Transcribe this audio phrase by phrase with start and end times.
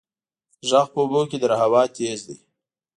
[0.69, 2.37] غږ په اوبو کې تر هوا تېز دی.